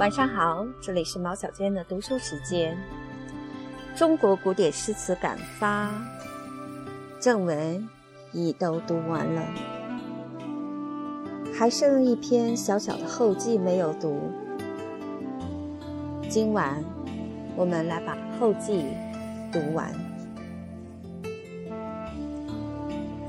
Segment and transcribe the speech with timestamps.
[0.00, 2.74] 晚上好，这里是毛小娟的读书时间。
[3.94, 5.90] 中国古典诗词感发
[7.20, 7.86] 正文
[8.32, 9.42] 已都读完了，
[11.52, 14.32] 还剩一篇小小的后记没有读。
[16.30, 16.82] 今晚
[17.54, 18.82] 我们来把后记
[19.52, 19.92] 读完。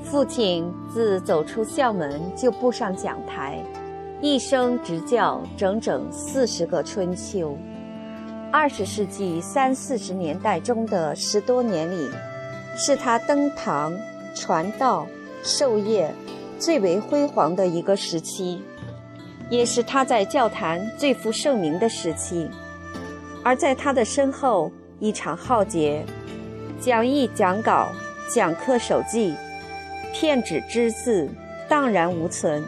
[0.06, 3.62] 父亲自走出校门就步上讲台。
[4.24, 7.58] 一生执教整整四十个春秋，
[8.52, 12.08] 二十世纪三四十年代中的十多年里，
[12.78, 13.92] 是他登堂
[14.36, 15.08] 传道
[15.42, 16.14] 授业
[16.60, 18.62] 最为辉煌的一个时期，
[19.50, 22.48] 也是他在教坛最负盛名的时期。
[23.44, 26.06] 而在他的身后，一场浩劫，
[26.80, 27.88] 讲义讲稿、
[28.32, 29.34] 讲课手记、
[30.14, 31.28] 片纸之字
[31.68, 32.64] 荡然无存。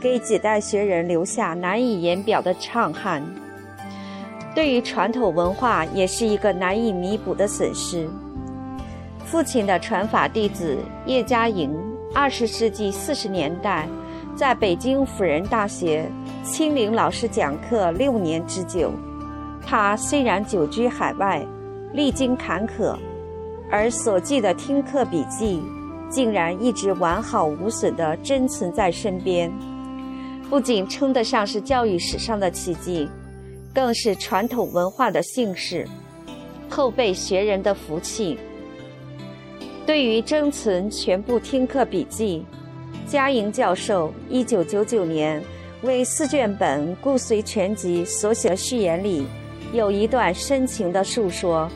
[0.00, 3.22] 给几代学人留下难以言表的畅憾，
[4.54, 8.08] 对于传统文化也是一个难以弥补的损失。
[9.24, 11.76] 父亲的传法弟子叶嘉莹，
[12.14, 13.88] 二十世纪四十年代
[14.36, 16.08] 在北京辅仁大学
[16.44, 18.92] 清临老师讲课六年之久。
[19.66, 21.44] 他虽然久居海外，
[21.92, 22.96] 历经坎坷，
[23.70, 25.60] 而所记的听课笔记，
[26.08, 29.52] 竟然一直完好无损地珍存在身边。
[30.50, 33.06] 不仅称得上是教育史上的奇迹，
[33.74, 35.86] 更是传统文化的幸事，
[36.70, 38.38] 后辈学人的福气。
[39.84, 42.46] 对于珍存全部听课笔记，
[43.06, 45.42] 嘉莹教授一九九九年
[45.82, 49.26] 为四卷本《顾随全集》所写的序言里，
[49.74, 51.70] 有一段深情的述说：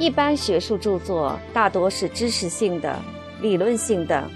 [0.00, 2.98] 一般学术著作大多是知识性的、
[3.40, 4.28] 理论性的、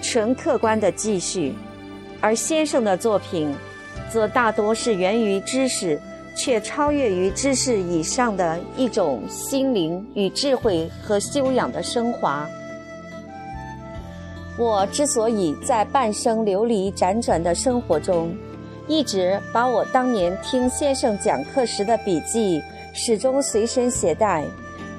[0.00, 1.52] 纯客观的记叙。
[2.22, 3.52] 而先生的作品，
[4.08, 6.00] 则大多是源于知识，
[6.36, 12.48] 却超越于知识以上的一种心灵与智慧和修养的升华。
[14.56, 18.32] 我之所以在半生流离辗转的生活中，
[18.86, 22.62] 一直把我当年听先生讲课时的笔记
[22.94, 24.44] 始终随身携带，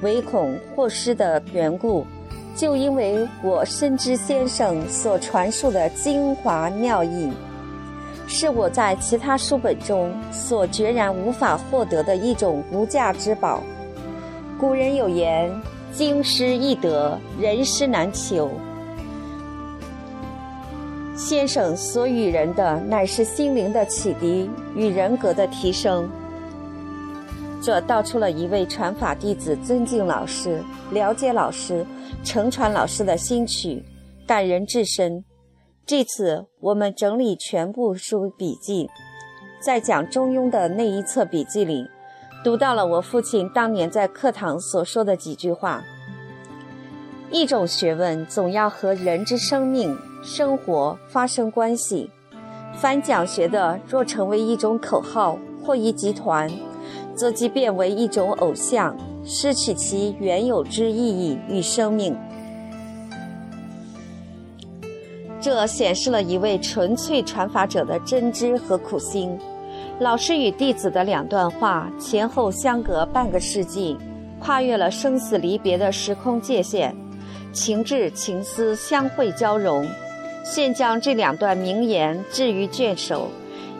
[0.02, 2.06] 唯恐或失的缘故。
[2.54, 7.32] 就因为我深知先生所传述的精华妙义，
[8.28, 13.60] 是我在其他书本中所决然无法获得的一种无价之宝。
[14.56, 15.52] 古人有言
[15.92, 18.48] ：“经师易得，人师难求。”
[21.16, 26.08] 先生所与人的，乃是心灵的启迪与人格的提升。
[27.64, 31.82] 这道出了一位传法弟子尊敬老师、了解老师、
[32.22, 33.82] 承传老师的心曲，
[34.26, 35.24] 感人至深。
[35.86, 38.90] 这次我们整理全部书笔记，
[39.62, 41.86] 在讲《中庸》的那一册笔记里，
[42.44, 45.82] 读到了我父亲当年在课堂所说的几句话：
[47.30, 52.10] 一种学问总要和人之生命、生活发生关系。
[52.74, 56.52] 凡讲学的，若成为一种口号或一集团。
[57.14, 62.16] 则即变为一种偶像，失去其原有之意义与生命。
[65.40, 69.38] 这显示了一位纯粹传法者的真知和苦心。
[70.00, 73.96] 老师与弟子的两段话前后相隔半个世纪，
[74.40, 76.94] 跨越了生死离别的时空界限，
[77.52, 79.86] 情志情思相会交融。
[80.44, 83.28] 现将这两段名言置于卷首，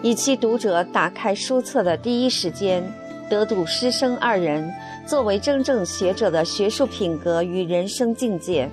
[0.03, 2.85] 以期读者打开书册的第一时间。
[3.29, 4.73] 得度师生二人
[5.07, 8.69] 作为真正学者的学术品格与人生境界。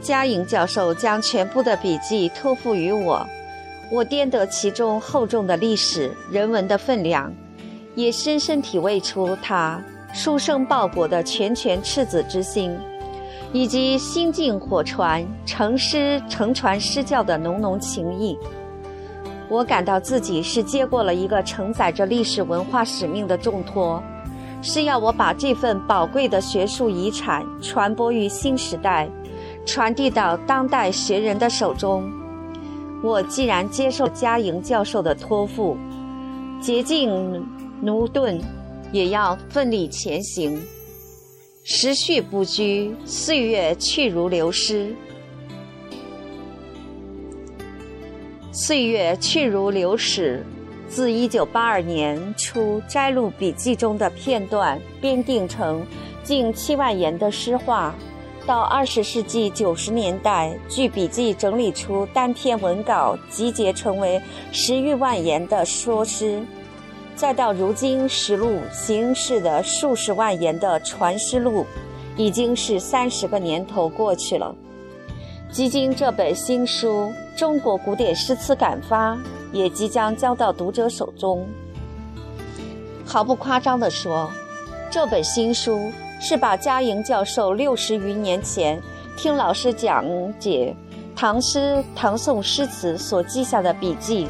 [0.00, 3.26] 嘉颖教授将全部的笔记托付于我，
[3.90, 7.32] 我掂得其中厚重的历史人文的分量，
[7.94, 9.82] 也深深体味出他
[10.12, 12.76] 书生报国的拳拳赤子之心，
[13.52, 18.38] 以及心静火传承师承传师教的浓浓情谊。
[19.48, 24.02] 我感到自己是接过了一个承载着历史文化使命的重托，
[24.62, 29.08] 是要我把这份宝贵的学术遗产传播于新时代，
[29.66, 32.10] 传递到当代学人的手中。
[33.02, 35.76] 我既然接受嘉莹教授的托付，
[36.60, 37.10] 竭尽
[37.82, 38.40] 驽钝，
[38.92, 40.58] 也要奋力前行。
[41.62, 44.94] 时序不居，岁月去如流失。
[48.56, 50.40] 岁月去如流水，
[50.88, 55.84] 自一九八二年初摘录笔记中的片段，编订成
[56.22, 57.92] 近七万言的诗画，
[58.46, 64.22] 到二十世纪九十年代，据笔记整理出单篇文稿集结成为
[64.52, 66.40] 十余万言的说诗，
[67.16, 71.66] 再到如今实录形式的数十万言的传诗录，
[72.16, 74.54] 已经是三十个年头过去了。
[75.50, 79.14] 基金这本新书《中国古典诗词感发》
[79.52, 81.46] 也即将交到读者手中。
[83.04, 84.30] 毫不夸张地说，
[84.90, 85.90] 这本新书
[86.20, 88.80] 是把嘉莹教授六十余年前
[89.16, 90.04] 听老师讲
[90.38, 90.74] 解
[91.16, 94.28] 唐诗、唐宋诗词所记下的笔记，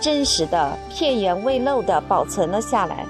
[0.00, 3.06] 真实的、片言未漏地保存了下来，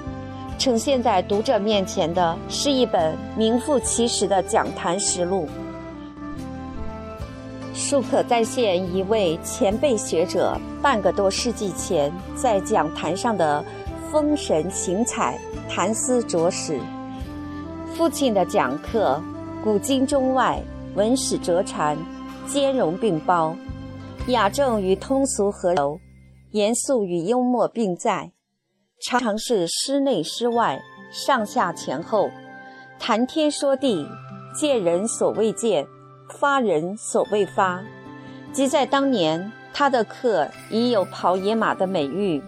[0.59, 5.47] 呈现在读者面前的是一本名副其实的讲坛实录。
[7.73, 13.63] 书可再现一位前辈学者半个多世纪前在讲坛上的
[14.11, 15.39] 风神情采、
[15.69, 16.79] 谈思着实。
[17.95, 19.21] 父亲的讲课，
[19.63, 20.61] 古今中外，
[20.95, 21.97] 文史哲禅，
[22.45, 23.55] 兼容并包，
[24.27, 25.99] 雅正与通俗合流，
[26.51, 28.31] 严肃与幽默并在，
[29.01, 30.81] 常常是诗内诗外，
[31.11, 32.29] 上下前后，
[32.99, 34.05] 谈天说地，
[34.53, 35.87] 见人所未见。
[36.39, 37.81] 发人所未发，
[38.51, 42.41] 即在当年，他的课已有跑野马的美誉。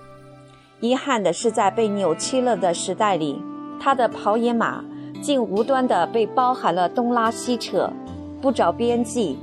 [0.79, 3.41] 遗憾的是，在被扭曲了的时代里，
[3.79, 4.83] 他的跑野马
[5.21, 7.91] 竟无端地被包含了东拉西扯、
[8.41, 9.37] 不着边际，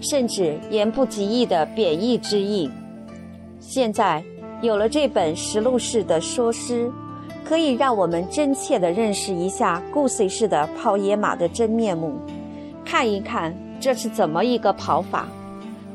[0.00, 2.70] 甚至言不及义的贬义之意。
[3.60, 4.22] 现在
[4.62, 6.90] 有了这本实录式的说诗，
[7.44, 12.14] 可以让我们真切地认识一下顾随式的跑野马的真面目，
[12.84, 13.54] 看一看。
[13.80, 15.28] 这是怎么一个跑法？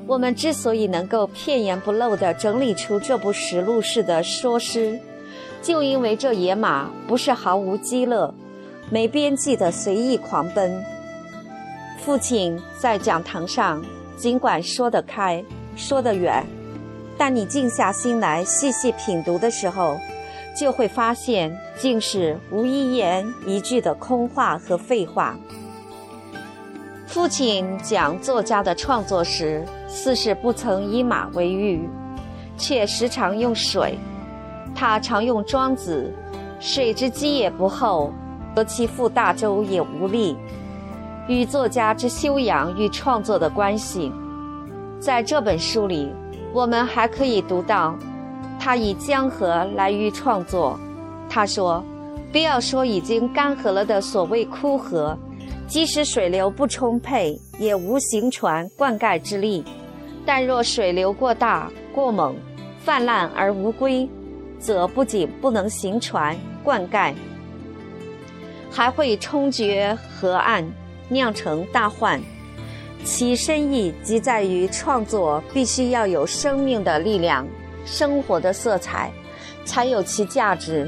[0.06, 5.00] 我们之所以能够片言不漏地整理出这部实录式的说诗，
[5.62, 8.34] 就因为这野马不是毫无羁乐、
[8.90, 10.84] 没边际的随意狂奔。
[12.04, 13.82] 父亲在讲堂上
[14.18, 15.42] 尽管说得开、
[15.78, 16.46] 说得远，
[17.18, 19.98] 但你静下心来细细品读的时候，
[20.54, 25.38] 就会发现，竟是无一言一句的空话和废话。
[27.14, 31.88] 父亲讲作家的创作时，似是不曾以马为喻，
[32.58, 34.00] 却时常用水。
[34.74, 36.12] 他常用庄子
[36.60, 38.12] ：“水之积也不厚，
[38.56, 40.36] 得其覆大舟也无力。”
[41.30, 44.12] 与作家之修养与创作的关系。
[45.00, 46.12] 在这本书里，
[46.52, 47.96] 我们还可以读到，
[48.60, 50.80] 他以江河来喻创作。
[51.30, 51.84] 他说
[52.34, 55.16] ：“不要说已经干涸了的所谓枯河。”
[55.74, 59.64] 即使水流不充沛，也无行船灌溉之力；
[60.24, 62.36] 但若水流过大、过猛、
[62.78, 64.08] 泛滥而无归，
[64.60, 67.12] 则不仅不能行船灌溉，
[68.70, 70.64] 还会冲决河岸，
[71.10, 72.22] 酿成大患。
[73.04, 77.48] 其深意即在于创作必须要有生命的力量、
[77.84, 79.12] 生活的色彩，
[79.66, 80.88] 才有其价值，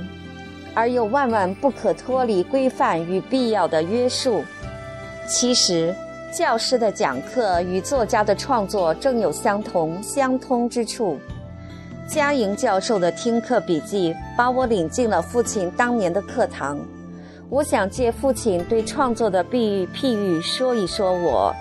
[0.75, 4.43] 而又万万不可脱离规范与必要的约束。
[5.27, 5.94] 其实，
[6.31, 11.18] 教师的讲课与作家的创作正有相同相通之处。
[12.07, 16.77] 嘉莹教授的听课笔记把我领进了父亲当年的课堂。
[17.50, 21.54] 我想借父亲对创作的比喻譬喻说一说我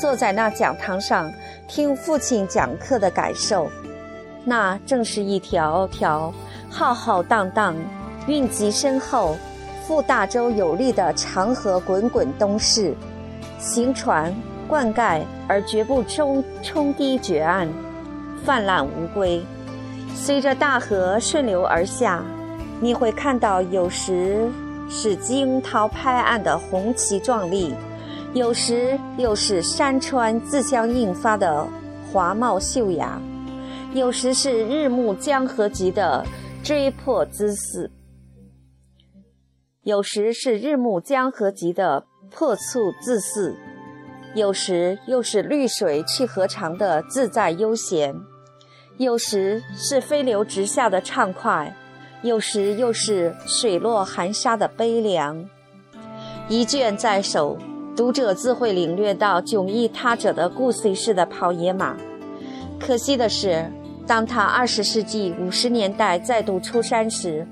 [0.00, 1.32] 坐在那讲堂上
[1.68, 3.68] 听父亲讲课的感受。
[4.44, 6.32] 那正是一条条
[6.68, 7.76] 浩浩荡荡、
[8.26, 9.36] 蕴积深厚、
[9.86, 12.92] 覆大洲有力的长河滚滚东逝。
[13.62, 14.34] 行船
[14.66, 17.68] 灌溉，而绝不冲冲堤绝岸，
[18.44, 19.40] 泛滥无归。
[20.16, 22.24] 随着大河顺流而下，
[22.80, 24.50] 你会看到有时
[24.90, 27.72] 是惊涛拍岸的宏奇壮丽，
[28.34, 31.64] 有时又是山川自相映发的
[32.12, 33.22] 华茂秀雅，
[33.94, 36.26] 有时是日暮江河急的
[36.64, 37.88] 追迫姿势，
[39.84, 42.04] 有时是日暮江河级的。
[42.34, 43.54] 破促自肆，
[44.34, 48.14] 有时又是绿水去河长的自在悠闲，
[48.96, 51.76] 有时是飞流直下的畅快，
[52.22, 55.44] 有时又是水落含沙的悲凉。
[56.48, 57.58] 一卷在手，
[57.94, 61.94] 读者自会领略到迥异他者的顾随式的跑野马。
[62.80, 63.70] 可惜的是，
[64.06, 67.46] 当他二十世纪五十年代再度出山时，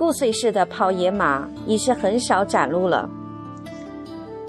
[0.00, 3.06] 顾随式的跑野马已是很少展露了。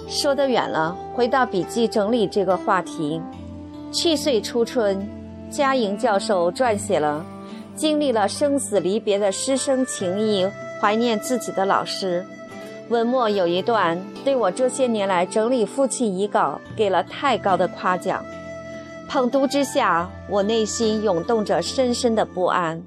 [0.07, 3.21] 说得远了，回到笔记整理这个话题。
[3.91, 5.05] 去岁初春，
[5.49, 7.25] 嘉莹教授撰写了
[7.75, 10.47] 经历了生死离别的师生情谊，
[10.79, 12.25] 怀念自己的老师。
[12.87, 18.23] 文末有一段对我这些年来整理父亲遗稿给了太高的夸奖，
[19.09, 22.81] 捧读之下，我内心涌动着深深的不安。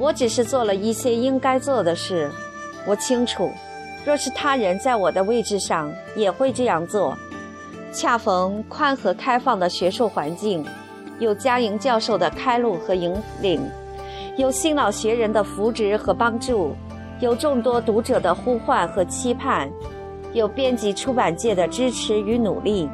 [0.00, 2.30] 我只是做了一些应该做的事，
[2.86, 3.50] 我清楚，
[4.02, 7.14] 若是他人在我的位置上，也会这样做。
[7.92, 10.64] 恰逢宽和开放的学术环境，
[11.18, 13.60] 有嘉莹教授的开路和引领，
[14.38, 16.74] 有新老学人的扶植和帮助。
[17.20, 19.70] 有众多读者的呼唤和期盼，
[20.32, 22.88] 有编辑出版界的支持与努力。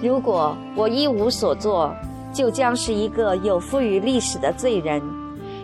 [0.00, 1.92] 如果我一无所作，
[2.32, 5.02] 就将是一个有负于历史的罪人，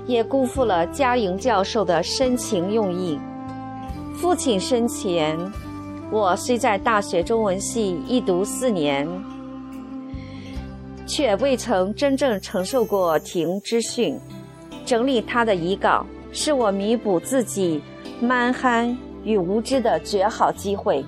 [0.07, 3.19] 也辜负了嘉莹教授的深情用意。
[4.17, 5.39] 父亲生前，
[6.11, 9.09] 我虽在大学中文系一读四年，
[11.07, 14.19] 却未曾真正承受过庭之训。
[14.85, 16.05] 整理他的遗稿。
[16.37, 17.81] 是我弥补自己
[18.21, 21.05] 蛮憨与无知的绝好机会，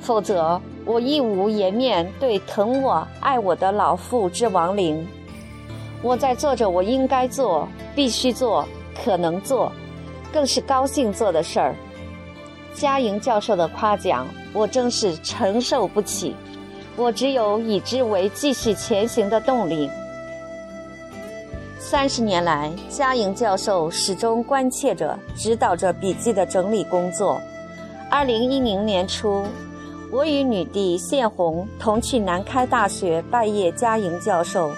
[0.00, 5.06] 否则我亦无颜面对疼我爱我的老父之亡灵。
[6.02, 7.68] 我在做着我应该做、
[8.00, 8.66] 必须做、
[9.04, 9.70] 可能做，
[10.32, 11.74] 更是高兴做的事儿。
[12.72, 16.34] 嘉莹教授的夸奖，我真是承受不起，
[16.96, 19.90] 我只有以之为继续前行的动力。
[21.78, 27.38] 三十年来，嘉莹教授始终关切着、指导着笔记的整理工作。
[28.10, 29.44] 二零一零年初，
[30.10, 34.70] 我与女帝献红同去南开大学拜谒嘉莹教授，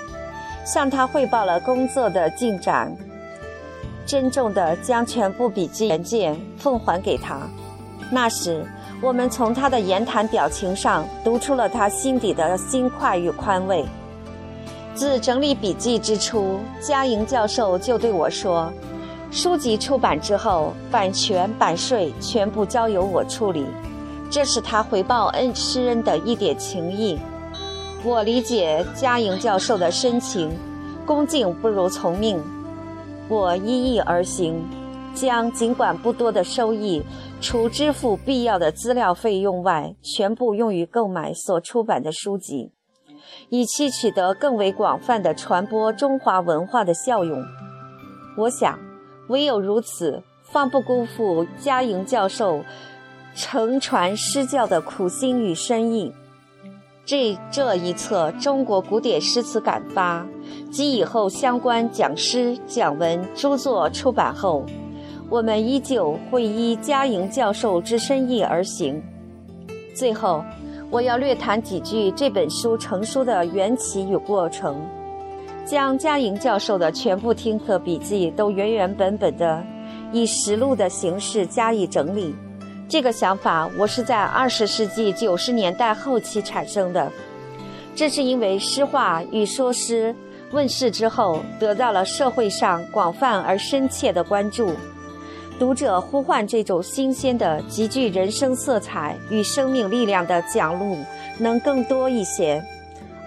[0.64, 2.92] 向他汇报了工作的进展，
[4.06, 7.40] 郑重地将全部笔记原件奉还给他。
[8.10, 8.64] 那时，
[9.00, 13.84] 我们从他的言谈表情上读出了他心底的心快与宽慰。
[14.94, 18.70] 自整理笔记之初，嘉莹教授就对我说
[19.32, 23.64] ：“书籍出版之后，版权、版税全部交由我处理。”
[24.28, 27.18] 这是他回报恩师恩的一点情谊。
[28.04, 30.50] 我理解嘉莹教授的深情，
[31.06, 32.38] 恭敬不如从命。
[33.32, 34.62] 我依意而行，
[35.14, 37.02] 将尽管不多的收益，
[37.40, 42.72] 除支付必要的资料费用外，全部用于购买所出版的书籍。
[43.48, 47.42] 以期取得更为广泛的传播中华文化的效用。
[48.36, 48.78] 我想，
[49.28, 52.62] 唯有如此，方不辜负嘉莹教授
[53.34, 56.12] 承传施教的苦心与深意。
[57.04, 60.24] 这这一册《中国古典诗词感发》
[60.70, 64.64] 及以后相关讲诗讲文诸作出版后，
[65.28, 69.02] 我们依旧会依嘉莹教授之深意而行。
[69.94, 70.44] 最后。
[70.90, 74.76] 我要略谈几句这本书成书的缘起与过程，
[75.64, 79.64] 将嘉莹教授的全部听课笔记都原原本本的
[80.12, 82.34] 以实录的形式加以整理。
[82.92, 87.10] 这个想法我是在二十世纪九十年代后期产生的，
[87.94, 90.14] 这是因为诗画与说诗
[90.50, 94.74] 问世之后，得到了社会上广泛而深切的关注。
[95.58, 100.98] 读者呼唤这种新鲜的、极具人生色彩与生命力量的讲录
[101.38, 102.62] 能更多一些，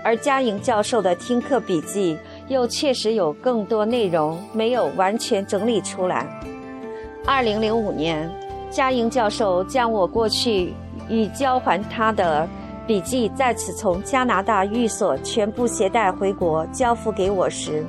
[0.03, 2.15] 而嘉莹教授的听课笔记
[2.50, 6.27] 又确实有更多内容没有完全整理出来。
[7.25, 8.31] 二零零五年，
[8.75, 10.74] 嘉莹教授将我过去
[11.10, 12.46] 与交还他的
[12.86, 17.86] 笔记再次从加拿大寓所全部携带回国交付给我时，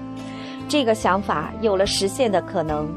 [0.68, 2.88] 这个想法有了实现的可能。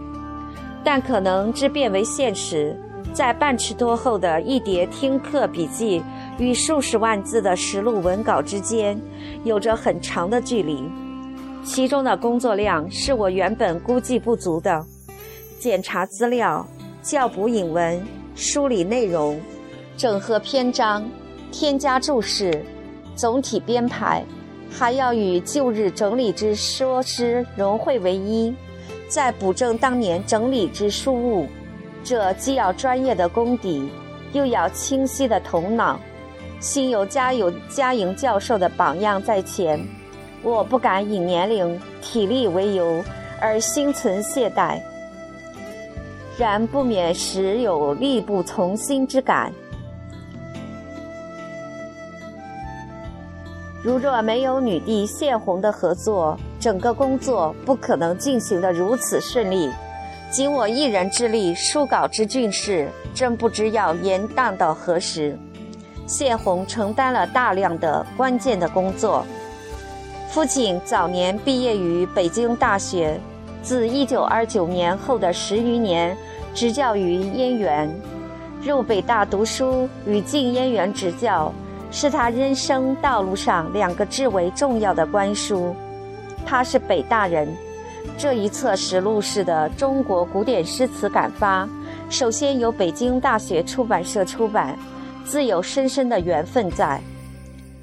[0.83, 2.79] 但可能之变为现实，
[3.11, 5.99] 在半尺多厚的一叠听课笔记
[6.37, 9.01] 与数十万字的实录文稿之间，
[9.43, 10.87] 有着很长的距离。
[11.63, 14.85] 其中的工作量是我原本估计不足的：
[15.59, 16.63] 检查资料、
[17.09, 17.99] 校补引文、
[18.35, 19.41] 梳理内容、
[19.97, 21.09] 整合篇章、
[21.51, 22.63] 添加注释、
[23.15, 24.23] 总体编排，
[24.69, 28.53] 还要与旧日整理之说诗融汇为一。
[29.07, 31.47] 再补正当年整理之书物，
[32.03, 33.89] 这既要专业的功底，
[34.33, 35.99] 又要清晰的头脑。
[36.59, 39.83] 心有嘉有嘉莹教授的榜样在前，
[40.43, 43.03] 我不敢以年龄、体力为由
[43.41, 44.79] 而心存懈怠，
[46.39, 49.51] 然不免时有力不从心之感。
[53.83, 59.69] 如若没有女帝谢红的合作，整个工作不可能进行得如此顺利。
[60.31, 65.37] 仅我一人之力，书稿之俊事，真不知要延宕到何时。
[66.07, 69.25] 谢红承担了大量的关键的工作。
[70.29, 73.19] 父亲早年毕业于北京大学，
[73.61, 76.15] 自1929年后的十余年，
[76.53, 77.89] 执教于燕园。
[78.61, 81.53] 入北大读书与进燕园执教，
[81.91, 85.73] 是他人生道路上两个至为重要的关书。
[86.45, 87.47] 他是北大人，
[88.17, 91.67] 这一册实录式的中国古典诗词感发，
[92.09, 94.77] 首先由北京大学出版社出版，
[95.23, 96.99] 自有深深的缘分在。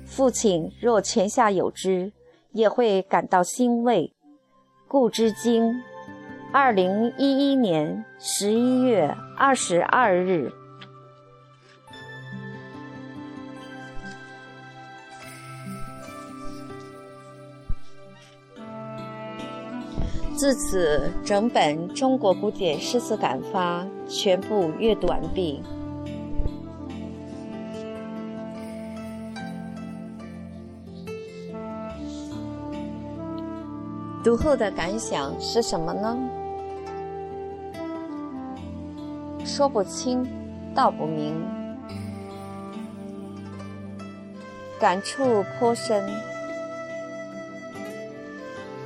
[0.05, 2.13] 父亲若泉下有知，
[2.53, 4.13] 也会感到欣慰。
[4.89, 5.73] 故知经，
[6.53, 10.51] 二零一一年十一月二十二日。
[20.35, 25.63] 自此，整本《中国古典诗词感发》全部阅读完毕。
[34.23, 36.19] 读后的感想是什么呢？
[39.57, 40.23] 说不清，
[40.75, 41.35] 道不明，
[44.79, 46.05] 感触颇深。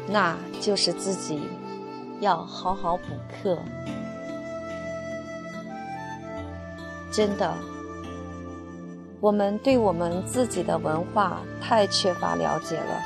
[0.07, 1.41] 那就是自己
[2.21, 3.03] 要好好补
[3.43, 3.59] 课。
[7.11, 7.53] 真的，
[9.21, 13.03] 我们对我们自己的文化太缺乏了解了。